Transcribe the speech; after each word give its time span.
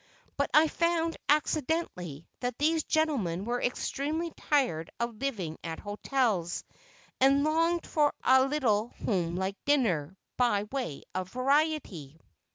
"But 0.35 0.49
I 0.51 0.67
found, 0.67 1.15
accidentally, 1.29 2.27
that 2.39 2.57
these 2.57 2.83
gentlemen 2.85 3.45
were 3.45 3.61
extremely 3.61 4.31
tired 4.31 4.89
of 4.99 5.17
living 5.21 5.59
at 5.63 5.79
hotels, 5.79 6.63
and 7.19 7.43
longed 7.43 7.85
for 7.85 8.11
a 8.23 8.43
little 8.43 8.87
home 9.05 9.35
like 9.35 9.63
dinner, 9.65 10.17
by 10.37 10.63
way 10.63 11.03
of 11.13 11.29
variety." 11.29 12.19